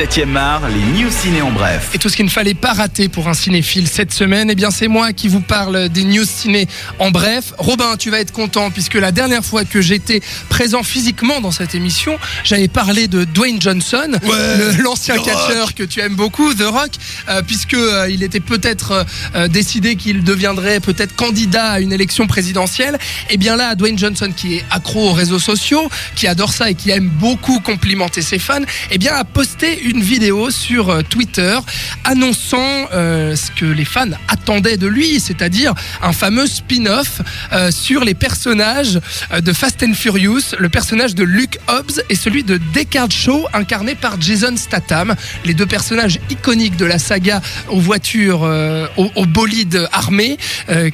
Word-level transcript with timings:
7e 0.00 0.34
art, 0.34 0.62
les 0.70 1.02
news 1.02 1.10
ciné 1.10 1.42
en 1.42 1.50
bref. 1.52 1.90
Et 1.92 1.98
tout 1.98 2.08
ce 2.08 2.16
qu'il 2.16 2.24
ne 2.24 2.30
fallait 2.30 2.54
pas 2.54 2.72
rater 2.72 3.10
pour 3.10 3.28
un 3.28 3.34
cinéphile 3.34 3.86
cette 3.86 4.14
semaine, 4.14 4.48
eh 4.50 4.54
bien 4.54 4.70
c'est 4.70 4.88
moi 4.88 5.12
qui 5.12 5.28
vous 5.28 5.42
parle 5.42 5.90
des 5.90 6.04
news 6.04 6.24
ciné 6.24 6.68
en 6.98 7.10
bref. 7.10 7.52
Robin, 7.58 7.96
tu 7.98 8.08
vas 8.08 8.18
être 8.20 8.32
content 8.32 8.70
puisque 8.70 8.94
la 8.94 9.12
dernière 9.12 9.44
fois 9.44 9.66
que 9.66 9.82
j'étais 9.82 10.22
présent 10.48 10.82
physiquement 10.82 11.42
dans 11.42 11.50
cette 11.50 11.74
émission, 11.74 12.18
j'avais 12.44 12.68
parlé 12.68 13.08
de 13.08 13.24
Dwayne 13.24 13.60
Johnson, 13.60 14.08
le- 14.22 14.82
l'ancien 14.82 15.16
catcheur 15.18 15.74
que 15.74 15.82
tu 15.82 16.00
aimes 16.00 16.14
beaucoup, 16.16 16.54
The 16.54 16.62
Rock, 16.62 16.92
euh, 17.28 17.42
puisque 17.46 17.74
euh, 17.74 18.08
il 18.10 18.22
était 18.22 18.40
peut-être 18.40 19.04
euh, 19.34 19.48
décidé 19.48 19.96
qu'il 19.96 20.24
deviendrait 20.24 20.80
peut-être 20.80 21.14
candidat 21.14 21.72
à 21.72 21.80
une 21.80 21.92
élection 21.92 22.26
présidentielle. 22.26 22.96
Et 23.28 23.36
bien 23.36 23.54
là, 23.56 23.74
Dwayne 23.74 23.98
Johnson 23.98 24.32
qui 24.34 24.54
est 24.54 24.64
accro 24.70 25.10
aux 25.10 25.12
réseaux 25.12 25.38
sociaux, 25.38 25.90
qui 26.16 26.26
adore 26.26 26.54
ça 26.54 26.70
et 26.70 26.74
qui 26.74 26.88
aime 26.88 27.08
beaucoup 27.10 27.60
complimenter 27.60 28.22
ses 28.22 28.38
fans, 28.38 28.62
eh 28.90 28.96
bien 28.96 29.12
a 29.14 29.24
posté 29.24 29.78
une 29.82 29.89
vidéo 29.98 30.50
sur 30.50 30.90
euh, 30.90 31.02
Twitter 31.02 31.58
annonçant 32.04 32.58
euh, 32.92 33.36
ce 33.36 33.50
que 33.50 33.64
les 33.64 33.84
fans 33.84 34.10
attendaient 34.28 34.76
de 34.76 34.86
lui, 34.86 35.20
c'est-à-dire 35.20 35.74
un 36.02 36.12
fameux 36.12 36.46
spin-off 36.46 37.20
euh, 37.52 37.70
sur 37.70 38.04
les 38.04 38.14
personnages 38.14 39.00
de 39.40 39.52
Fast 39.52 39.82
and 39.82 39.94
Furious, 39.94 40.54
le 40.58 40.68
personnage 40.68 41.14
de 41.14 41.24
Luke 41.24 41.58
Hobbs 41.68 42.00
et 42.08 42.14
celui 42.14 42.42
de 42.44 42.58
Deckard 42.74 43.10
Shaw 43.10 43.46
incarné 43.52 43.94
par 43.94 44.20
Jason 44.20 44.56
Statham, 44.56 45.14
les 45.44 45.54
deux 45.54 45.66
personnages 45.66 46.18
iconiques 46.30 46.76
de 46.76 46.84
la 46.84 46.98
saga 46.98 47.40
aux 47.68 47.80
voitures, 47.80 48.42
euh, 48.44 48.86
aux, 48.96 49.10
aux 49.16 49.26
bolides 49.26 49.88
armés, 49.92 50.38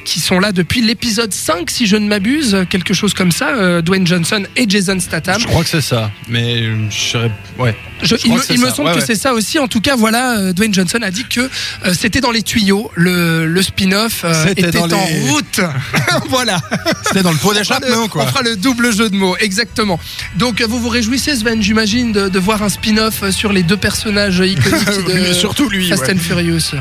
qui 0.05 0.19
sont 0.19 0.39
là 0.39 0.51
depuis 0.51 0.81
l'épisode 0.81 1.33
5 1.33 1.69
si 1.69 1.85
je 1.87 1.95
ne 1.97 2.07
m'abuse, 2.07 2.65
quelque 2.69 2.93
chose 2.93 3.13
comme 3.13 3.31
ça, 3.31 3.81
Dwayne 3.81 4.05
Johnson 4.07 4.43
et 4.55 4.65
Jason 4.67 4.99
Statham. 4.99 5.39
Je 5.39 5.45
crois 5.47 5.63
que 5.63 5.69
c'est 5.69 5.81
ça, 5.81 6.11
mais 6.27 6.63
je 6.89 6.95
serais. 6.95 7.31
Ouais. 7.59 7.75
Je- 8.01 8.07
Je 8.07 8.15
il 8.15 8.19
crois 8.25 8.35
me, 8.35 8.39
que 8.41 8.45
c'est 8.45 8.53
il 8.55 8.59
me 8.61 8.67
ça. 8.69 8.75
semble 8.75 8.86
Ouais, 8.87 8.93
que 8.93 8.99
ouais. 8.99 9.03
c'est 9.05 9.15
ça 9.15 9.33
aussi. 9.33 9.59
En 9.59 9.67
tout 9.67 9.81
cas, 9.81 9.95
voilà, 9.95 10.37
euh, 10.37 10.53
Dwayne 10.53 10.73
Johnson 10.73 10.99
a 11.01 11.11
dit 11.11 11.25
que 11.29 11.41
euh, 11.41 11.93
c'était 11.93 12.21
dans 12.21 12.31
les 12.31 12.41
tuyaux. 12.43 12.91
Le, 12.95 13.45
le 13.45 13.61
spin-off 13.61 14.21
euh, 14.23 14.45
était 14.55 14.77
en 14.77 14.87
les- 14.87 15.29
route. 15.29 15.61
voilà. 16.29 16.59
C'était 17.07 17.23
dans 17.23 17.31
le 17.31 17.37
pot 17.37 17.53
d'échappement, 17.53 18.07
quoi. 18.07 18.23
On 18.23 18.27
fera 18.27 18.41
le 18.41 18.55
double 18.55 18.93
jeu 18.95 19.09
de 19.09 19.15
mots, 19.15 19.35
exactement. 19.39 19.99
Donc, 20.37 20.61
euh, 20.61 20.65
vous 20.67 20.79
vous 20.79 20.89
réjouissez, 20.89 21.35
Sven, 21.35 21.61
j'imagine, 21.61 22.11
de, 22.11 22.29
de 22.29 22.39
voir 22.39 22.63
un 22.63 22.69
spin-off 22.69 23.23
euh, 23.23 23.31
sur 23.31 23.51
les 23.53 23.63
deux 23.63 23.77
personnages 23.77 24.39
iconiques 24.39 25.07
de 25.07 25.33
surtout 25.33 25.69
lui. 25.69 25.87
Fast 25.89 26.09
and 26.09 26.17
Furious. 26.19 26.71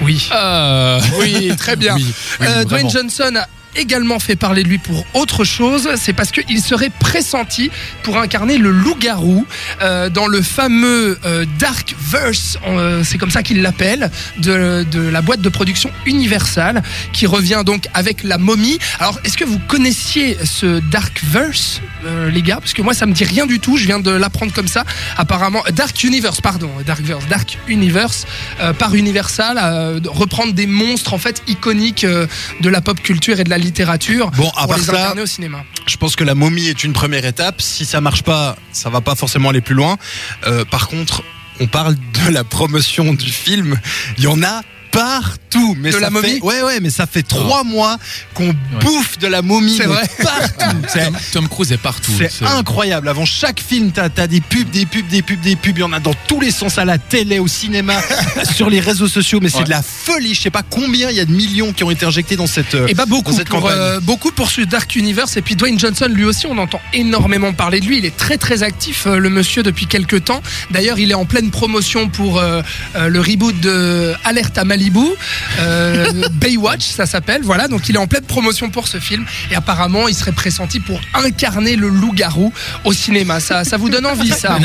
Oui. 0.00 0.28
Oui, 1.18 1.50
très 1.56 1.76
bien. 1.76 1.96
Oui, 1.96 2.04
oui, 2.40 2.46
Euh, 2.48 2.64
Dwayne. 2.64 2.88
Johnson 2.88 3.32
a 3.36 3.46
également 3.76 4.18
fait 4.18 4.36
parler 4.36 4.62
de 4.62 4.68
lui 4.68 4.78
pour 4.78 5.04
autre 5.14 5.44
chose, 5.44 5.88
c'est 5.96 6.12
parce 6.12 6.30
qu'il 6.30 6.60
serait 6.60 6.90
pressenti 6.90 7.70
pour 8.02 8.18
incarner 8.18 8.58
le 8.58 8.70
loup-garou 8.70 9.46
euh, 9.82 10.08
dans 10.08 10.26
le 10.26 10.42
fameux 10.42 11.18
euh, 11.24 11.44
Dark 11.58 11.94
Verse, 12.10 12.58
euh, 12.66 13.02
c'est 13.04 13.18
comme 13.18 13.30
ça 13.30 13.42
qu'il 13.42 13.62
l'appelle, 13.62 14.10
de, 14.38 14.84
de 14.90 15.00
la 15.00 15.22
boîte 15.22 15.40
de 15.40 15.48
production 15.48 15.90
Universal, 16.06 16.82
qui 17.12 17.26
revient 17.26 17.62
donc 17.64 17.86
avec 17.94 18.24
la 18.24 18.38
momie. 18.38 18.78
Alors, 18.98 19.18
est-ce 19.24 19.36
que 19.36 19.44
vous 19.44 19.58
connaissiez 19.58 20.36
ce 20.44 20.80
Dark 20.90 21.22
Verse, 21.24 21.80
les 22.32 22.42
gars? 22.42 22.56
Parce 22.56 22.72
que 22.72 22.82
moi, 22.82 22.94
ça 22.94 23.06
me 23.06 23.12
dit 23.12 23.24
rien 23.24 23.46
du 23.46 23.60
tout, 23.60 23.76
je 23.76 23.84
viens 23.84 24.00
de 24.00 24.10
l'apprendre 24.10 24.52
comme 24.52 24.68
ça. 24.68 24.84
Apparemment, 25.16 25.62
Dark 25.72 26.02
Universe, 26.02 26.40
pardon, 26.40 26.70
Dark 26.86 27.02
Verse, 27.02 27.26
Dark 27.28 27.58
Universe, 27.68 28.26
par 28.78 28.94
Universal, 28.94 30.00
reprendre 30.06 30.52
des 30.52 30.66
monstres 30.66 31.14
en 31.14 31.18
fait 31.18 31.42
iconiques 31.46 32.06
de 32.06 32.68
la 32.68 32.80
pop 32.80 33.00
culture 33.00 33.40
et 33.40 33.44
de 33.44 33.50
la 33.50 33.57
littérature 33.58 34.30
Bon, 34.32 34.48
à 34.56 34.62
pour 34.62 34.68
part 34.68 34.78
les 34.78 34.84
ça, 34.84 34.92
incarner 34.92 35.22
au 35.22 35.26
cinéma. 35.26 35.64
je 35.86 35.96
pense 35.96 36.16
que 36.16 36.24
la 36.24 36.34
momie 36.34 36.68
est 36.68 36.84
une 36.84 36.92
première 36.92 37.24
étape. 37.24 37.60
Si 37.60 37.84
ça 37.84 38.00
marche 38.00 38.22
pas, 38.22 38.56
ça 38.72 38.88
va 38.90 39.00
pas 39.00 39.14
forcément 39.14 39.50
aller 39.50 39.60
plus 39.60 39.74
loin. 39.74 39.96
Euh, 40.46 40.64
par 40.64 40.88
contre, 40.88 41.22
on 41.60 41.66
parle 41.66 41.94
de 41.96 42.30
la 42.30 42.44
promotion 42.44 43.12
du 43.14 43.30
film. 43.30 43.78
Il 44.16 44.24
y 44.24 44.26
en 44.26 44.42
a 44.42 44.62
partout. 45.02 45.76
Mais 45.78 45.88
De 45.90 45.94
ça 45.94 46.00
la 46.00 46.06
fait- 46.08 46.12
momie 46.12 46.38
Ouais, 46.42 46.62
ouais, 46.62 46.80
mais 46.80 46.90
ça 46.90 47.06
fait 47.06 47.22
trois 47.22 47.64
mois 47.64 47.96
qu'on 48.34 48.54
bouffe 48.80 49.18
de 49.18 49.26
la 49.26 49.42
momie. 49.42 49.76
C'est 49.76 49.86
vrai. 49.86 50.08
Partout. 50.22 50.76
Tom, 51.32 51.48
Cruise 51.48 51.72
est 51.72 51.76
partout. 51.78 52.12
C'est 52.18 52.44
incroyable. 52.44 53.08
Avant 53.08 53.24
chaque 53.24 53.60
film, 53.60 53.90
t'as 53.92 54.08
as 54.16 54.26
des 54.26 54.40
pubs, 54.40 54.70
des 54.70 54.86
pubs, 54.86 55.06
des 55.08 55.22
pubs, 55.22 55.40
des 55.40 55.56
pubs. 55.56 55.76
Il 55.78 55.80
y 55.80 55.84
en 55.84 55.92
a 55.92 56.00
dans 56.00 56.14
tous 56.26 56.40
les 56.40 56.50
sens, 56.50 56.78
à 56.78 56.84
la 56.84 56.98
télé, 56.98 57.38
au 57.38 57.46
cinéma, 57.48 57.94
sur 58.54 58.68
les 58.70 58.80
réseaux 58.80 59.08
sociaux. 59.08 59.38
Mais 59.42 59.48
c'est 59.48 59.58
Ouais. 59.58 59.64
de 59.64 59.70
la 59.70 59.82
folie. 59.82 60.34
Je 60.34 60.40
sais 60.42 60.50
pas 60.50 60.62
combien 60.62 61.10
il 61.10 61.16
y 61.16 61.20
a 61.20 61.24
de 61.24 61.32
millions 61.32 61.72
qui 61.72 61.84
ont 61.84 61.90
été 61.90 62.04
injectés 62.06 62.36
dans 62.36 62.46
cette. 62.46 62.76
Et 62.88 62.94
bah 62.94 63.06
beaucoup 63.06 63.30
dans 63.32 63.36
cette 63.38 63.48
pour, 63.48 63.60
campagne. 63.62 63.76
euh, 63.78 64.00
beaucoup 64.00 64.30
pour 64.32 64.50
ce 64.50 64.60
Dark 64.62 64.94
Universe 64.96 65.36
et 65.36 65.42
puis 65.42 65.56
Dwayne 65.56 65.78
Johnson 65.78 66.06
lui 66.08 66.24
aussi 66.24 66.46
on 66.46 66.56
entend 66.58 66.80
énormément 66.92 67.52
parler 67.52 67.80
de 67.80 67.86
lui 67.86 67.98
il 67.98 68.04
est 68.04 68.16
très 68.16 68.36
très 68.38 68.62
actif 68.62 69.06
euh, 69.06 69.18
le 69.18 69.30
monsieur 69.30 69.62
depuis 69.62 69.86
quelques 69.86 70.24
temps 70.24 70.42
d'ailleurs 70.70 70.98
il 70.98 71.10
est 71.10 71.14
en 71.14 71.24
pleine 71.24 71.50
promotion 71.50 72.08
pour 72.08 72.38
euh, 72.38 72.62
le 72.96 73.20
reboot 73.20 73.58
de 73.60 74.14
Alerte 74.24 74.56
à 74.58 74.64
Malibu 74.64 74.87
euh, 75.60 76.28
Baywatch 76.32 76.84
ça 76.86 77.06
s'appelle 77.06 77.42
voilà 77.42 77.68
donc 77.68 77.88
il 77.88 77.94
est 77.94 77.98
en 77.98 78.06
pleine 78.06 78.24
promotion 78.24 78.70
pour 78.70 78.88
ce 78.88 78.98
film 78.98 79.24
et 79.50 79.54
apparemment 79.54 80.08
il 80.08 80.14
serait 80.14 80.32
pressenti 80.32 80.80
pour 80.80 81.00
incarner 81.14 81.76
le 81.76 81.88
loup-garou 81.88 82.52
au 82.84 82.92
cinéma 82.92 83.40
ça, 83.40 83.64
ça 83.64 83.76
vous 83.76 83.88
donne 83.88 84.06
envie 84.06 84.30
ça 84.30 84.56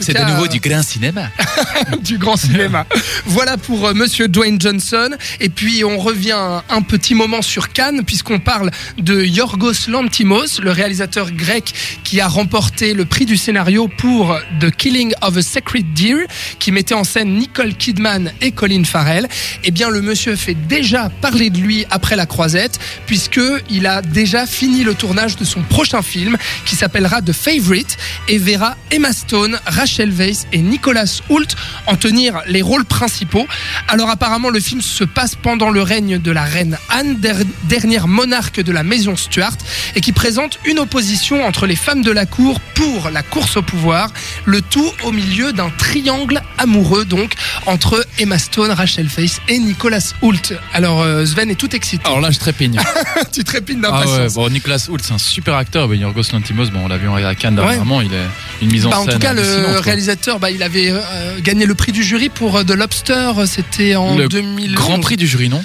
c'est 0.00 0.12
de- 0.14 0.30
nouveau 0.30 0.46
du 0.48 0.60
grand 0.60 0.82
cinéma. 0.82 1.30
du 2.02 2.18
grand 2.18 2.36
cinéma. 2.36 2.86
Voilà 3.26 3.56
pour 3.56 3.86
euh, 3.86 3.94
Monsieur 3.94 4.28
Dwayne 4.28 4.60
Johnson. 4.60 5.10
Et 5.40 5.48
puis 5.48 5.84
on 5.84 5.98
revient 5.98 6.60
un 6.68 6.82
petit 6.82 7.14
moment 7.14 7.42
sur 7.42 7.72
Cannes 7.72 8.02
puisqu'on 8.04 8.38
parle 8.38 8.70
de 8.98 9.22
Yorgos 9.24 9.88
Lantimos, 9.88 10.60
le 10.62 10.70
réalisateur 10.70 11.30
grec 11.32 11.72
qui 12.04 12.20
a 12.20 12.28
remporté 12.28 12.94
le 12.94 13.04
prix 13.04 13.26
du 13.26 13.36
scénario 13.36 13.88
pour 13.88 14.36
The 14.60 14.70
Killing 14.70 15.12
of 15.22 15.36
a 15.36 15.42
Sacred 15.42 15.92
Deer, 15.94 16.26
qui 16.58 16.72
mettait 16.72 16.94
en 16.94 17.04
scène 17.04 17.34
Nicole 17.36 17.74
Kidman 17.74 18.32
et 18.40 18.52
Colin 18.52 18.84
Farrell. 18.84 19.28
Eh 19.64 19.70
bien 19.70 19.90
le 19.90 20.02
monsieur 20.02 20.34
fait 20.36 20.54
déjà 20.54 21.08
parler 21.20 21.48
de 21.50 21.58
lui 21.58 21.86
après 21.90 22.16
la 22.16 22.26
croisette 22.26 22.78
puisque 23.06 23.40
il 23.70 23.86
a 23.86 24.02
déjà 24.02 24.46
fini 24.46 24.82
le 24.82 24.94
tournage 24.94 25.36
de 25.36 25.44
son 25.44 25.62
prochain 25.62 26.02
film 26.02 26.36
qui 26.64 26.74
s'appellera 26.74 27.22
The 27.22 27.32
Favorite 27.32 27.96
et 28.28 28.38
verra 28.38 28.76
Emma 28.90 29.12
Stone, 29.12 29.58
Rachel 29.66 30.10
Weisz 30.10 30.46
et 30.52 30.58
Nicolas 30.58 31.20
Hoult 31.28 31.54
en 31.86 31.96
tenir 31.96 32.40
les 32.48 32.60
rôles 32.62 32.84
principaux. 32.84 33.46
Alors 33.88 34.10
apparemment 34.10 34.50
le 34.50 34.58
film 34.60 34.80
se 34.82 35.04
passe 35.04 35.36
pendant 35.36 35.70
le 35.70 35.82
règne 35.82 36.18
de 36.18 36.30
la 36.32 36.42
reine 36.42 36.76
Anne, 36.88 37.20
der- 37.20 37.36
dernière 37.64 38.08
monarque 38.08 38.60
de 38.60 38.72
la 38.72 38.82
maison 38.82 39.14
Stuart, 39.16 39.56
et 39.94 40.00
qui 40.00 40.12
présente 40.12 40.58
une 40.64 40.78
opposition 40.80 41.44
entre 41.46 41.66
les 41.66 41.76
femmes 41.76 42.02
de 42.02 42.10
la 42.10 42.26
cour 42.26 42.58
pour 42.74 43.10
la 43.10 43.22
course 43.22 43.56
au 43.56 43.62
pouvoir, 43.62 44.12
le 44.44 44.60
tout 44.60 44.90
au 45.04 45.12
milieu 45.12 45.52
d'un 45.52 45.70
triangle 45.70 46.42
amoureux 46.58 47.04
donc 47.04 47.34
entre 47.66 48.04
Emma 48.18 48.38
Stone, 48.38 48.70
Rachel 48.72 49.06
Weisz 49.16 49.40
et 49.48 49.51
Nicolas 49.58 50.12
Hoult. 50.22 50.54
Alors 50.72 51.02
euh, 51.02 51.24
Sven 51.26 51.50
est 51.50 51.54
tout 51.54 51.74
excité. 51.74 52.04
Alors 52.06 52.20
là, 52.20 52.30
je 52.30 52.38
trépigne. 52.38 52.78
tu 53.32 53.44
trépines 53.44 53.82
Ah 53.84 53.90
ouais, 53.92 54.04
d'impatience. 54.06 54.34
bon, 54.34 54.48
Nicolas 54.50 54.84
Hoult, 54.88 55.00
c'est 55.02 55.12
un 55.14 55.18
super 55.18 55.54
acteur. 55.54 55.88
Mais 55.88 55.96
Yorgos 55.98 56.22
Lantimos, 56.32 56.66
bon, 56.70 56.80
on 56.84 56.88
l'a 56.88 56.98
vu 56.98 57.08
à 57.08 57.34
Cannes 57.34 57.58
Ouais. 57.58 57.64
dernièrement, 57.66 58.00
il 58.00 58.12
est 58.12 58.26
une 58.62 58.70
mise 58.72 58.86
en 58.86 58.90
Bah, 58.90 58.96
scène. 59.00 59.10
en 59.10 59.12
tout 59.12 59.18
cas, 59.18 59.32
le 59.34 59.78
réalisateur, 59.78 60.38
bah, 60.38 60.50
il 60.50 60.62
avait 60.62 60.90
euh, 60.90 61.38
gagné 61.40 61.66
le 61.66 61.74
prix 61.74 61.92
du 61.92 62.02
jury 62.02 62.28
pour 62.28 62.56
euh, 62.56 62.64
The 62.64 62.72
Lobster. 62.72 63.30
C'était 63.46 63.94
en 63.96 64.16
Le 64.16 64.28
2000. 64.28 64.74
Grand 64.74 65.00
Prix 65.00 65.16
du 65.16 65.26
jury, 65.26 65.48
non? 65.48 65.62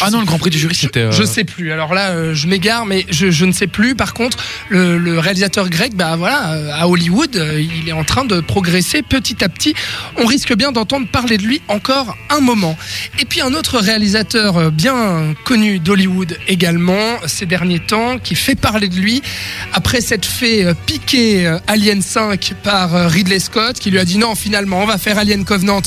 Ah 0.00 0.10
non, 0.10 0.20
le 0.20 0.26
Grand 0.26 0.38
Prix 0.38 0.50
du 0.50 0.58
jury, 0.58 0.74
c'était. 0.74 1.00
euh, 1.00 1.12
Je 1.12 1.24
sais 1.24 1.44
plus. 1.44 1.72
Alors 1.72 1.94
là, 1.94 2.10
euh, 2.10 2.34
je 2.34 2.46
m'égare, 2.46 2.86
mais 2.86 3.06
je, 3.10 3.30
je 3.30 3.44
ne 3.44 3.52
sais 3.52 3.66
plus. 3.66 3.94
Par 3.94 4.14
contre, 4.14 4.38
le, 4.68 4.98
le 4.98 5.18
réalisateur 5.18 5.68
grec, 5.68 5.94
bah 5.94 6.16
voilà, 6.16 6.52
euh, 6.52 6.70
à 6.74 6.88
Hollywood, 6.88 7.36
euh, 7.36 7.60
il 7.60 7.88
est 7.88 7.92
en 7.92 8.04
train 8.04 8.24
de 8.24 8.40
progresser 8.40 9.02
petit 9.02 9.42
à 9.44 9.48
petit. 9.48 9.74
On 10.16 10.26
risque 10.26 10.54
bien 10.54 10.72
d'entendre 10.72 11.06
parler 11.08 11.36
de 11.38 11.42
lui 11.42 11.60
encore 11.68 12.16
un 12.30 12.40
moment. 12.40 12.76
Et 13.18 13.24
puis 13.24 13.40
un 13.40 13.54
autre 13.54 13.78
réalisateur 13.78 14.70
bien 14.70 15.34
connu 15.44 15.78
d'Hollywood 15.78 16.36
également 16.48 17.16
ces 17.26 17.46
derniers 17.46 17.80
temps, 17.80 18.18
qui 18.18 18.34
fait 18.34 18.54
parler 18.54 18.88
de 18.88 18.96
lui 18.96 19.22
après 19.72 20.00
s'être 20.00 20.26
fait 20.26 20.66
piquer 20.86 21.56
Alien 21.66 22.02
5 22.02 22.52
par 22.62 23.10
Ridley 23.10 23.38
Scott, 23.40 23.78
qui 23.78 23.90
lui 23.90 23.98
a 23.98 24.04
dit 24.04 24.18
non, 24.18 24.34
finalement, 24.34 24.82
on 24.82 24.86
va 24.86 24.98
faire 24.98 25.18
Alien 25.18 25.44
Covenant. 25.44 25.80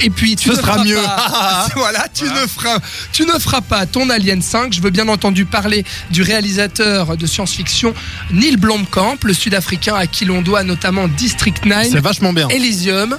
Et 0.00 0.10
puis 0.10 0.36
tu 0.36 0.48
Ce 0.48 0.54
ne 0.54 0.60
sera 0.60 0.72
feras 0.74 0.84
mieux. 0.84 0.96
pas- 0.96 1.68
voilà, 1.76 2.06
tu 2.12 2.24
ne 2.24 2.46
feras, 2.46 2.78
tu 3.12 3.22
ne 3.24 3.32
feras 3.32 3.47
pas 3.56 3.86
ton 3.86 4.10
Alien 4.10 4.42
5. 4.42 4.72
Je 4.72 4.80
veux 4.80 4.90
bien 4.90 5.08
entendu 5.08 5.44
parler 5.44 5.84
du 6.10 6.22
réalisateur 6.22 7.16
de 7.16 7.26
science-fiction 7.26 7.94
Neil 8.30 8.56
Blomkamp, 8.56 9.16
le 9.24 9.32
Sud-Africain 9.32 9.94
à 9.94 10.06
qui 10.06 10.24
l'on 10.24 10.42
doit 10.42 10.62
notamment 10.64 11.08
District 11.08 11.64
9, 11.64 11.88
C'est 11.90 12.00
vachement 12.00 12.32
bien. 12.32 12.48
Elysium. 12.48 13.16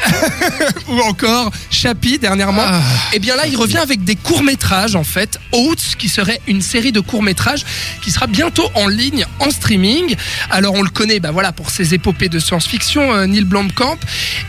ou 0.88 0.98
encore 1.00 1.50
Chappie 1.70 2.18
dernièrement. 2.18 2.62
Ah. 2.64 2.80
Et 3.12 3.18
bien 3.18 3.36
là, 3.36 3.46
il 3.46 3.56
revient 3.56 3.78
avec 3.78 4.04
des 4.04 4.16
courts-métrages 4.16 4.96
en 4.96 5.04
fait, 5.04 5.38
Oats, 5.52 5.96
qui 5.98 6.08
serait 6.08 6.40
une 6.46 6.62
série 6.62 6.92
de 6.92 7.00
courts-métrages 7.00 7.64
qui 8.02 8.10
sera 8.10 8.26
bientôt 8.26 8.68
en 8.74 8.86
ligne, 8.88 9.26
en 9.40 9.50
streaming. 9.50 10.16
Alors 10.50 10.74
on 10.74 10.82
le 10.82 10.90
connaît, 10.90 11.20
bah 11.20 11.30
voilà, 11.30 11.52
pour 11.52 11.70
ses 11.70 11.94
épopées 11.94 12.28
de 12.28 12.38
science-fiction, 12.38 13.12
euh, 13.14 13.26
Neil 13.26 13.44
Blomkamp. 13.44 13.98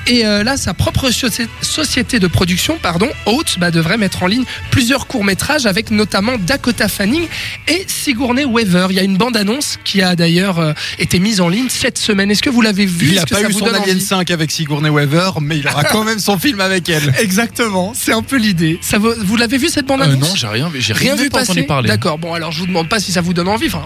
Et 0.08 0.26
euh, 0.26 0.44
là, 0.44 0.58
sa 0.58 0.74
propre 0.74 1.10
soci- 1.10 1.48
société 1.62 2.20
de 2.20 2.28
production, 2.28 2.78
pardon, 2.82 3.10
Oats, 3.26 3.58
bah, 3.58 3.72
devrait 3.72 3.98
mettre 3.98 4.24
en 4.24 4.28
ligne 4.28 4.44
plusieurs 4.72 5.08
courts-métrages 5.08 5.66
avec 5.66 5.92
notamment 5.92 6.38
Dakota 6.38 6.88
Fanning 6.88 7.28
et 7.68 7.86
Sigourney 7.88 8.46
Weaver. 8.46 8.88
Il 8.90 8.96
y 8.96 9.00
a 9.00 9.04
une 9.04 9.18
bande-annonce 9.18 9.78
qui 9.84 10.02
a 10.02 10.16
d'ailleurs 10.16 10.60
euh, 10.60 10.74
été 11.00 11.20
mise 11.20 11.42
en 11.42 11.50
ligne 11.50 11.70
cette 11.70 11.98
semaine. 11.98 12.32
Est-ce 12.32 12.42
que 12.44 12.50
vous 12.50 12.62
l'avez 12.62 12.86
vu? 12.86 13.10
Il 13.10 13.16
n'a 13.16 13.26
pas 13.26 13.42
ça 13.42 13.50
eu 13.50 13.54
son 13.54 13.66
Alien 13.66 13.82
envie? 13.82 14.02
5 14.02 14.32
avec 14.32 14.52
Sigourney 14.52 14.90
Weaver. 14.90 15.32
Mais 15.42 15.58
il 15.58 15.68
aura 15.68 15.84
quand 15.84 16.04
même 16.04 16.20
son 16.20 16.38
film 16.38 16.60
avec 16.62 16.90
elle. 16.90 17.14
Exactement, 17.20 17.94
c'est 17.96 18.14
un 18.14 18.22
peu 18.22 18.38
l'idée. 18.38 18.80
Ça 18.82 18.98
vous 18.98 19.12
vous 19.18 19.36
l'avez 19.38 19.58
vu 19.58 19.70
cette 19.70 19.86
bande 19.86 20.02
Euh, 20.02 20.06
annonce 20.06 20.30
non, 20.30 20.36
j'ai 20.36 20.48
rien, 20.48 20.72
j'ai 20.78 20.94
Rien 20.94 21.16
vu 21.16 21.30
pas 21.30 21.40
passer. 21.40 21.52
entendu 21.52 21.68
parler. 21.68 21.88
D'accord. 21.90 22.18
Bon, 22.18 22.34
alors 22.34 22.52
je 22.52 22.60
vous 22.60 22.68
demande 22.68 22.90
pas 22.90 23.00
si 23.00 23.12
ça 23.12 23.22
vous 23.22 23.34
donne 23.34 23.48
envie. 23.48 23.68
Enfin, 23.68 23.84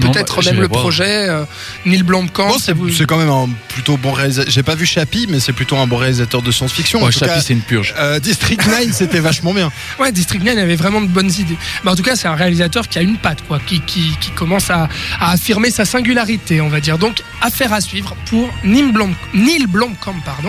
Non, 0.00 0.10
peut-être 0.12 0.36
bah, 0.42 0.50
même 0.52 0.60
le 0.60 0.68
voir. 0.68 0.80
projet. 0.82 1.28
euh, 1.28 1.44
Neil 1.86 2.02
Blomkamp. 2.02 2.58
C'est 2.58 2.72
vous- 2.72 2.88
quand 3.06 3.16
même 3.18 3.30
un 3.30 3.48
plutôt 3.68 3.96
bon 3.96 4.12
réalisateur. 4.12 4.50
J'ai 4.50 4.62
pas 4.62 4.74
vu 4.74 4.86
Chappie, 4.86 5.26
mais 5.28 5.40
c'est 5.40 5.52
plutôt 5.52 5.76
un 5.76 5.86
bon 5.86 5.96
réalisateur 5.96 6.42
de 6.42 6.50
science-fiction. 6.50 7.02
Ouais, 7.02 7.12
Chappie, 7.12 7.40
c'est 7.44 7.52
une 7.54 7.60
purge. 7.62 7.94
euh, 7.98 8.18
District 8.20 8.66
9, 8.66 8.88
c'était 8.92 9.20
vachement 9.20 9.54
bien. 9.54 9.70
Ouais, 9.98 10.12
District 10.12 10.42
9 10.44 10.56
avait 10.58 10.76
vraiment 10.76 11.00
de 11.00 11.06
bonnes 11.06 11.30
idées. 11.38 11.56
Mais 11.84 11.90
en 11.90 11.96
tout 11.96 12.02
cas, 12.02 12.16
c'est 12.16 12.28
un 12.28 12.34
réalisateur 12.34 12.88
qui 12.88 12.98
a 12.98 13.02
une 13.02 13.16
patte, 13.16 13.38
quoi, 13.46 13.58
qui, 13.66 13.80
qui, 13.80 14.12
qui 14.20 14.30
commence 14.32 14.70
à, 14.70 14.88
à 15.20 15.32
affirmer 15.32 15.70
sa 15.70 15.84
singularité, 15.84 16.60
on 16.60 16.68
va 16.68 16.80
dire. 16.80 16.98
Donc, 16.98 17.22
affaire 17.40 17.72
à 17.72 17.80
suivre 17.80 18.14
pour 18.26 18.48
Neil 18.64 18.92
Blom, 18.92 19.14
Neil 19.34 19.66
Blomkamp, 19.66 20.14
pardon. 20.24 20.42